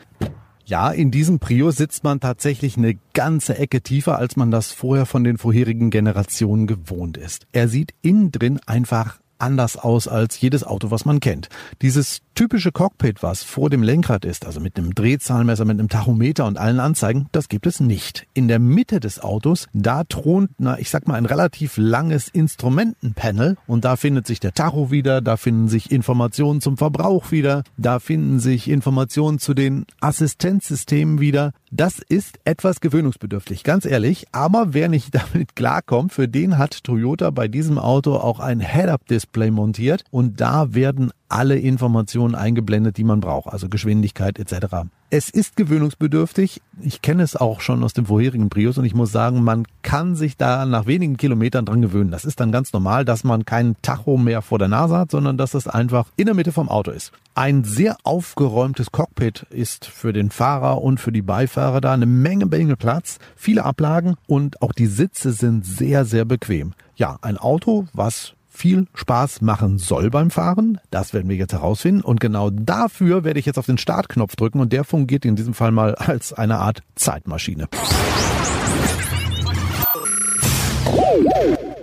Ja, 0.64 0.92
in 0.92 1.12
diesem 1.12 1.40
Prius 1.40 1.76
sitzt 1.76 2.06
man 2.06 2.22
tatsächlich 2.22 2.78
eine 2.78 2.98
ganze 3.14 3.58
Ecke 3.58 3.82
tiefer, 3.82 4.18
als 4.18 4.38
man 4.38 4.50
das 4.50 4.72
vorher 4.72 5.06
von 5.06 5.26
den 5.26 5.38
vorherigen 5.38 5.90
Generationen 5.90 6.66
gewohnt 6.66 7.18
ist. 7.18 7.48
Er 7.52 7.68
sieht 7.68 7.94
innen 8.02 8.32
drin 8.32 8.62
einfach 8.66 9.20
anders 9.40 9.78
aus 9.78 10.08
als 10.08 10.40
jedes 10.40 10.64
Auto, 10.64 10.92
was 10.92 11.06
man 11.06 11.20
kennt. 11.20 11.50
Dieses 11.82 12.22
typische 12.36 12.72
Cockpit, 12.72 13.22
was 13.24 13.44
vor 13.44 13.70
dem 13.70 13.84
Lenkrad 13.84 14.24
ist, 14.24 14.46
also 14.46 14.60
mit 14.60 14.78
einem 14.78 14.96
Drehzahlmesser, 14.96 15.66
mit 15.66 15.80
einem 15.80 15.90
Tachometer 15.90 16.46
und 16.46 16.58
allen 16.58 16.80
Anzeigen, 16.80 17.28
das 17.32 17.50
gibt 17.50 17.68
es 17.68 17.80
nicht. 17.80 18.28
In 18.34 18.48
der 18.48 18.60
Mitte 18.60 19.00
des 19.00 19.20
Autos, 19.20 19.68
da 19.74 20.04
thront, 20.04 20.52
na, 20.58 20.80
ich 20.80 20.90
sag 20.90 21.08
mal, 21.08 21.16
ein 21.16 21.26
relativ 21.26 21.78
langes 21.78 22.30
Instrumentenpanel 22.30 23.58
und 23.68 23.84
da 23.84 23.96
findet 23.96 24.28
sich 24.28 24.40
der 24.40 24.54
Tacho 24.54 24.92
wieder, 24.92 25.22
da 25.22 25.38
finden 25.38 25.68
sich 25.68 25.92
Informationen 25.92 26.62
zum 26.62 26.78
Verbrauch 26.78 27.32
wieder, 27.32 27.64
da 27.78 28.00
finden 28.00 28.40
sich 28.40 28.70
Informationen 28.70 29.40
zu 29.40 29.54
den 29.54 29.86
Assistenzsystemen 30.00 31.20
wieder. 31.20 31.52
Das 31.72 32.00
ist 32.00 32.40
etwas 32.46 32.80
gewöhnungsbedürftig, 32.80 33.64
ganz 33.64 33.86
ehrlich, 33.86 34.28
aber 34.32 34.74
wer 34.74 34.88
nicht 34.88 35.14
damit 35.34 35.56
klarkommt, 35.56 36.14
für 36.14 36.28
den 36.28 36.58
hat 36.58 36.84
Toyota 36.84 37.32
bei 37.32 37.48
diesem 37.48 37.78
Auto 37.78 38.16
auch 38.16 38.40
ein 38.40 38.60
Head-Up-Display 38.60 39.29
montiert 39.52 40.04
und 40.12 40.42
da 40.42 40.74
werden 40.74 41.12
alle 41.30 41.58
Informationen 41.58 42.36
eingeblendet, 42.36 42.98
die 42.98 43.04
man 43.04 43.22
braucht, 43.22 43.48
also 43.54 43.70
Geschwindigkeit 43.70 44.40
etc. 44.40 44.88
Es 45.12 45.30
ist 45.30 45.56
gewöhnungsbedürftig. 45.56 46.62
Ich 46.82 47.02
kenne 47.02 47.24
es 47.24 47.36
auch 47.36 47.62
schon 47.62 47.84
aus 47.84 47.94
dem 47.94 48.08
vorherigen 48.08 48.50
Prius 48.50 48.78
und 48.78 48.86
ich 48.86 48.96
muss 48.96 49.12
sagen, 49.12 49.44
man 49.44 49.66
kann 49.82 50.16
sich 50.16 50.38
da 50.38 50.66
nach 50.66 50.88
wenigen 50.88 51.18
Kilometern 51.18 51.66
dran 51.66 51.82
gewöhnen. 51.82 52.12
Das 52.12 52.26
ist 52.26 52.40
dann 52.40 52.52
ganz 52.52 52.74
normal, 52.74 53.06
dass 53.06 53.24
man 53.24 53.46
keinen 53.46 53.76
Tacho 53.82 54.18
mehr 54.18 54.42
vor 54.42 54.60
der 54.60 54.68
Nase 54.68 54.98
hat, 54.98 55.12
sondern 55.12 55.38
dass 55.38 55.54
es 55.54 55.68
einfach 55.68 56.08
in 56.16 56.26
der 56.26 56.36
Mitte 56.36 56.52
vom 56.52 56.70
Auto 56.70 56.92
ist. 56.92 57.12
Ein 57.36 57.64
sehr 57.64 57.98
aufgeräumtes 58.04 58.92
Cockpit 58.92 59.46
ist 59.50 59.86
für 59.86 60.14
den 60.14 60.30
Fahrer 60.30 60.82
und 60.82 61.00
für 61.00 61.12
die 61.12 61.22
Beifahrer 61.22 61.80
da 61.80 61.94
eine 61.94 62.06
Menge, 62.06 62.48
Menge 62.48 62.76
Platz, 62.76 63.20
viele 63.36 63.66
Ablagen 63.66 64.16
und 64.28 64.62
auch 64.62 64.74
die 64.74 64.88
Sitze 64.88 65.32
sind 65.32 65.66
sehr, 65.66 66.06
sehr 66.06 66.26
bequem. 66.26 66.74
Ja, 66.96 67.18
ein 67.22 67.38
Auto, 67.38 67.86
was 67.94 68.34
viel 68.60 68.88
Spaß 68.94 69.42
machen 69.42 69.78
soll 69.78 70.10
beim 70.10 70.32
Fahren. 70.32 70.80
Das 70.92 71.14
werden 71.14 71.30
wir 71.30 71.38
jetzt 71.38 71.54
herausfinden. 71.54 72.02
Und 72.02 72.20
genau 72.20 72.50
dafür 72.50 73.24
werde 73.24 73.40
ich 73.40 73.46
jetzt 73.46 73.58
auf 73.58 73.66
den 73.66 73.78
Startknopf 73.78 74.36
drücken 74.36 74.60
und 74.60 74.74
der 74.74 74.84
fungiert 74.84 75.24
in 75.24 75.38
diesem 75.38 75.54
Fall 75.54 75.72
mal 75.72 75.96
als 75.96 76.34
eine 76.34 76.58
Art 76.58 76.82
Zeitmaschine. 76.96 77.70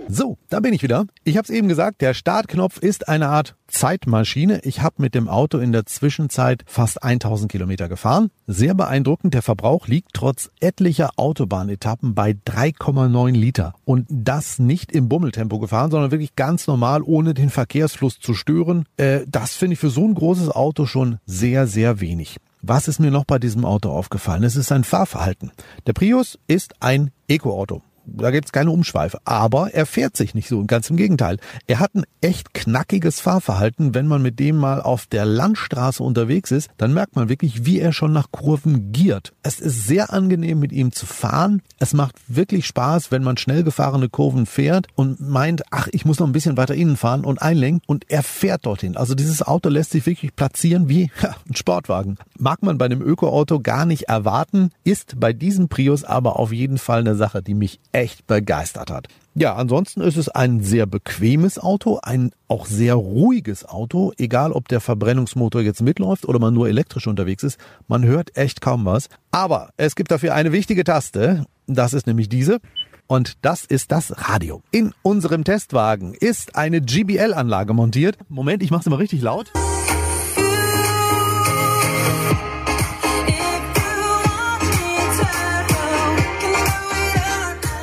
So, 0.09 0.37
da 0.49 0.61
bin 0.61 0.73
ich 0.73 0.83
wieder. 0.83 1.05
Ich 1.25 1.35
habe 1.35 1.43
es 1.43 1.49
eben 1.49 1.67
gesagt, 1.67 1.99
der 1.99 2.13
Startknopf 2.13 2.77
ist 2.77 3.09
eine 3.09 3.27
Art 3.27 3.55
Zeitmaschine. 3.67 4.61
Ich 4.63 4.81
habe 4.81 5.01
mit 5.01 5.13
dem 5.13 5.27
Auto 5.27 5.57
in 5.57 5.73
der 5.73 5.85
Zwischenzeit 5.85 6.63
fast 6.65 7.03
1000 7.03 7.51
Kilometer 7.51 7.89
gefahren. 7.89 8.31
Sehr 8.47 8.73
beeindruckend, 8.73 9.33
der 9.33 9.41
Verbrauch 9.41 9.87
liegt 9.87 10.13
trotz 10.13 10.49
etlicher 10.61 11.11
Autobahnetappen 11.17 12.15
bei 12.15 12.31
3,9 12.31 13.31
Liter. 13.31 13.73
Und 13.83 14.05
das 14.09 14.59
nicht 14.59 14.93
im 14.93 15.09
Bummeltempo 15.09 15.59
gefahren, 15.59 15.91
sondern 15.91 16.11
wirklich 16.11 16.37
ganz 16.37 16.67
normal, 16.67 17.01
ohne 17.03 17.33
den 17.33 17.49
Verkehrsfluss 17.49 18.17
zu 18.19 18.33
stören. 18.33 18.85
Äh, 18.95 19.21
das 19.27 19.55
finde 19.55 19.73
ich 19.73 19.79
für 19.79 19.89
so 19.89 20.05
ein 20.05 20.13
großes 20.13 20.49
Auto 20.49 20.85
schon 20.85 21.17
sehr, 21.25 21.67
sehr 21.67 21.99
wenig. 21.99 22.37
Was 22.61 22.87
ist 22.87 22.99
mir 22.99 23.11
noch 23.11 23.25
bei 23.25 23.39
diesem 23.39 23.65
Auto 23.65 23.89
aufgefallen? 23.89 24.43
Es 24.43 24.55
ist 24.55 24.67
sein 24.67 24.85
Fahrverhalten. 24.85 25.51
Der 25.85 25.93
Prius 25.93 26.39
ist 26.47 26.75
ein 26.79 27.11
Eco-Auto 27.27 27.81
da 28.07 28.31
gibt's 28.31 28.51
keine 28.51 28.71
Umschweife. 28.71 29.19
Aber 29.25 29.73
er 29.73 29.85
fährt 29.85 30.17
sich 30.17 30.33
nicht 30.33 30.47
so, 30.47 30.65
ganz 30.65 30.89
im 30.89 30.97
Gegenteil. 30.97 31.37
Er 31.67 31.79
hat 31.79 31.93
ein 31.95 32.05
echt 32.21 32.53
knackiges 32.53 33.19
Fahrverhalten. 33.19 33.93
Wenn 33.93 34.07
man 34.07 34.21
mit 34.21 34.39
dem 34.39 34.57
mal 34.57 34.81
auf 34.81 35.05
der 35.05 35.25
Landstraße 35.25 36.01
unterwegs 36.01 36.51
ist, 36.51 36.69
dann 36.77 36.93
merkt 36.93 37.15
man 37.15 37.29
wirklich, 37.29 37.65
wie 37.65 37.79
er 37.79 37.91
schon 37.91 38.13
nach 38.13 38.31
Kurven 38.31 38.91
giert. 38.91 39.33
Es 39.43 39.59
ist 39.59 39.85
sehr 39.85 40.13
angenehm, 40.13 40.59
mit 40.59 40.71
ihm 40.71 40.91
zu 40.91 41.05
fahren. 41.05 41.61
Es 41.79 41.93
macht 41.93 42.15
wirklich 42.27 42.65
Spaß, 42.65 43.11
wenn 43.11 43.23
man 43.23 43.37
schnell 43.37 43.63
gefahrene 43.63 44.09
Kurven 44.09 44.45
fährt 44.45 44.87
und 44.95 45.19
meint, 45.19 45.63
ach, 45.71 45.87
ich 45.91 46.05
muss 46.05 46.19
noch 46.19 46.27
ein 46.27 46.33
bisschen 46.33 46.57
weiter 46.57 46.75
innen 46.75 46.97
fahren 46.97 47.25
und 47.25 47.41
einlenken 47.41 47.81
und 47.85 48.09
er 48.09 48.23
fährt 48.23 48.65
dorthin. 48.65 48.97
Also 48.97 49.15
dieses 49.15 49.41
Auto 49.41 49.69
lässt 49.69 49.91
sich 49.91 50.05
wirklich 50.05 50.35
platzieren 50.35 50.89
wie 50.89 51.11
ja, 51.21 51.35
ein 51.47 51.55
Sportwagen. 51.55 52.17
Mag 52.37 52.63
man 52.63 52.77
bei 52.77 52.85
einem 52.85 53.01
Ökoauto 53.01 53.59
gar 53.59 53.85
nicht 53.85 54.03
erwarten, 54.03 54.71
ist 54.83 55.19
bei 55.19 55.33
diesem 55.33 55.67
Prius 55.69 56.03
aber 56.03 56.39
auf 56.39 56.51
jeden 56.51 56.77
Fall 56.77 57.01
eine 57.01 57.15
Sache, 57.15 57.41
die 57.41 57.53
mich 57.53 57.79
echt 57.97 58.27
begeistert 58.27 58.91
hat. 58.91 59.07
Ja, 59.33 59.55
ansonsten 59.55 60.01
ist 60.01 60.17
es 60.17 60.29
ein 60.29 60.61
sehr 60.61 60.85
bequemes 60.85 61.57
Auto, 61.57 61.99
ein 62.03 62.31
auch 62.47 62.67
sehr 62.67 62.93
ruhiges 62.93 63.65
Auto, 63.65 64.13
egal 64.17 64.51
ob 64.51 64.67
der 64.67 64.81
Verbrennungsmotor 64.81 65.61
jetzt 65.61 65.81
mitläuft 65.81 66.25
oder 66.25 66.37
man 66.37 66.53
nur 66.53 66.67
elektrisch 66.67 67.07
unterwegs 67.07 67.41
ist. 67.41 67.59
Man 67.87 68.05
hört 68.05 68.37
echt 68.37 68.61
kaum 68.61 68.85
was. 68.85 69.09
Aber 69.31 69.71
es 69.77 69.95
gibt 69.95 70.11
dafür 70.11 70.35
eine 70.35 70.51
wichtige 70.51 70.83
Taste. 70.83 71.45
Das 71.65 71.93
ist 71.93 72.05
nämlich 72.05 72.29
diese. 72.29 72.59
Und 73.07 73.33
das 73.41 73.65
ist 73.65 73.91
das 73.91 74.29
Radio. 74.29 74.61
In 74.69 74.93
unserem 75.01 75.43
Testwagen 75.43 76.13
ist 76.13 76.55
eine 76.55 76.81
GBL-Anlage 76.81 77.73
montiert. 77.73 78.17
Moment, 78.29 78.61
ich 78.61 78.69
mache 78.69 78.81
es 78.81 78.89
mal 78.89 78.97
richtig 78.97 79.21
laut. 79.21 79.51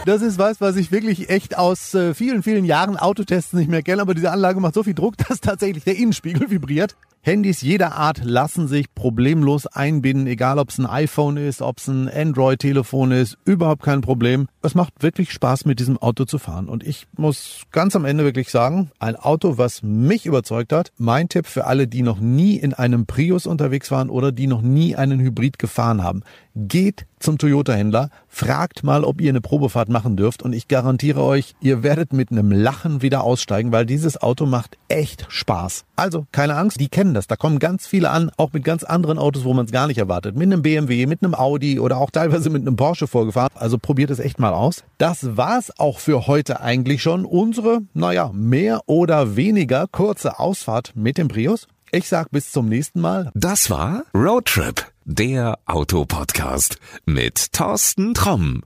Das 0.05 0.21
ist 0.21 0.39
was, 0.39 0.61
was 0.61 0.77
ich 0.77 0.93
wirklich 0.93 1.31
echt 1.31 1.57
aus 1.57 1.95
äh, 1.95 2.13
vielen, 2.13 2.43
vielen 2.43 2.67
Jahren 2.67 2.99
Autotests 2.99 3.55
nicht 3.55 3.71
mehr 3.71 3.83
kenne, 3.83 4.03
aber 4.03 4.13
diese 4.13 4.31
Anlage 4.31 4.61
macht 4.61 4.75
so 4.75 4.83
viel 4.83 4.95
Druck, 4.95 5.17
dass 5.29 5.41
tatsächlich 5.41 5.85
der 5.85 5.97
Innenspiegel 5.97 6.51
vibriert. 6.51 6.95
Handys 7.27 7.63
jeder 7.63 7.95
Art 7.95 8.23
lassen 8.23 8.69
sich 8.69 8.95
problemlos 8.95 9.67
einbinden, 9.67 10.27
egal 10.27 10.59
ob 10.59 10.69
es 10.69 10.77
ein 10.77 10.85
iPhone 10.85 11.39
ist, 11.39 11.63
ob 11.63 11.79
es 11.79 11.89
ein 11.89 12.07
Android-Telefon 12.07 13.13
ist, 13.13 13.39
überhaupt 13.47 13.83
kein 13.83 14.03
Problem. 14.03 14.47
Es 14.61 14.75
macht 14.75 15.03
wirklich 15.03 15.33
Spaß, 15.33 15.65
mit 15.65 15.81
diesem 15.81 15.97
Auto 15.97 16.27
zu 16.27 16.39
fahren. 16.39 16.69
Und 16.69 16.87
ich 16.87 17.07
muss 17.17 17.63
ganz 17.73 17.97
am 17.97 18.05
Ende 18.05 18.25
wirklich 18.25 18.51
sagen, 18.51 18.91
ein 18.99 19.17
Auto, 19.17 19.57
was 19.57 19.83
mich 19.83 20.27
überzeugt 20.27 20.75
hat. 20.75 20.93
Mein 20.99 21.31
Tipp 21.31 21.47
für 21.47 21.65
alle, 21.65 21.89
die 21.89 22.03
noch 22.03 22.21
nie 22.21 22.57
in 22.57 22.75
einem 22.75 23.07
Prius 23.07 23.47
unterwegs 23.47 23.91
waren 23.91 24.11
oder 24.11 24.31
die 24.31 24.47
noch 24.47 24.61
nie 24.61 24.95
einen 24.95 25.19
Hybrid 25.19 25.59
gefahren 25.59 26.03
haben. 26.03 26.25
Geht 26.55 27.07
zum 27.19 27.39
Toyota-Händler, 27.39 28.11
fragt 28.29 28.85
mal, 28.85 29.03
ob 29.03 29.21
ihr 29.21 29.31
eine 29.31 29.41
Probefahrt 29.41 29.89
machen 29.89 30.17
dürft 30.17 30.43
und 30.43 30.53
ich 30.53 30.69
garantiere 30.69 31.23
euch, 31.23 31.55
ihr 31.61 31.83
werdet 31.83 32.13
mit 32.13 32.31
einem 32.31 32.53
Lachen 32.53 33.01
wieder 33.01 33.25
aussteigen, 33.25 33.73
weil 33.73 33.87
dieses 33.87 34.21
Auto 34.21 34.45
macht 34.45 34.77
echt 34.89 35.27
Spaß. 35.31 35.87
Also 35.97 36.27
keine 36.33 36.57
Angst, 36.57 36.79
die 36.81 36.89
kennen 36.89 37.14
das. 37.15 37.27
Da 37.27 37.37
kommen 37.37 37.59
ganz 37.59 37.87
viele 37.87 38.11
an, 38.11 38.31
auch 38.37 38.53
mit 38.53 38.65
ganz 38.65 38.85
anderen 38.85 39.19
Autos, 39.19 39.45
wo 39.45 39.55
man 39.55 39.67
es 39.67 39.73
gar 39.73 39.87
nicht 39.87 39.99
erwartet. 39.99 40.37
Mit 40.37 40.53
einem 40.53 40.63
BMW, 40.63 41.07
mit 41.07 41.23
einem 41.23 41.35
Audi 41.35 41.79
oder 41.79 41.99
auch 41.99 42.11
teilweise 42.11 42.51
mit 42.51 42.63
einem 42.63 42.77
Porsche 42.77 43.07
vorgefahren. 43.07 43.51
Also 43.55 43.79
probiert 43.79 44.11
es 44.11 44.19
echt 44.19 44.39
mal 44.39 44.53
aus. 44.53 44.85
Das 44.99 45.37
war's 45.37 45.73
auch 45.79 45.99
für 45.99 46.27
heute 46.27 46.61
eigentlich 46.61 47.03
schon. 47.03 47.25
Unsere, 47.25 47.81
naja, 47.95 48.31
mehr 48.35 48.83
oder 48.87 49.37
weniger 49.37 49.87
kurze 49.87 50.39
Ausfahrt 50.39 50.93
mit 50.95 51.19
dem 51.19 51.29
Prius. 51.29 51.69
Ich 51.93 52.09
sag 52.09 52.33
bis 52.33 52.51
zum 52.51 52.69
nächsten 52.69 53.01
Mal. 53.01 53.31
Das 53.35 53.71
war 53.71 54.03
Roadtrip, 54.13 54.85
der 55.05 55.61
Autopodcast 55.67 56.79
mit 57.07 57.53
Thorsten 57.53 58.15
Tromm. 58.15 58.65